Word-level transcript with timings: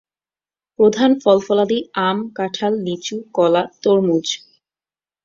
প্রধান 0.79 1.11
ফল-ফলাদি 1.23 1.79
আম, 1.99 2.17
কাঁঠাল, 2.35 2.73
লিচু, 2.85 3.15
কলা, 3.33 3.63
তরমুজ। 3.81 4.27